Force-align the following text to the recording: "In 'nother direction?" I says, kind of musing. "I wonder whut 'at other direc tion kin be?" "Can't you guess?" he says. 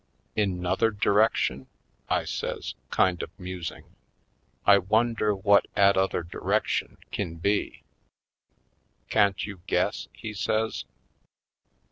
"In 0.35 0.59
'nother 0.59 0.89
direction?" 0.89 1.67
I 2.09 2.25
says, 2.25 2.73
kind 2.89 3.21
of 3.21 3.29
musing. 3.37 3.83
"I 4.65 4.79
wonder 4.79 5.35
whut 5.35 5.67
'at 5.75 5.95
other 5.95 6.23
direc 6.23 6.65
tion 6.65 6.97
kin 7.11 7.35
be?" 7.35 7.83
"Can't 9.09 9.45
you 9.45 9.61
guess?" 9.67 10.07
he 10.11 10.33
says. 10.33 10.85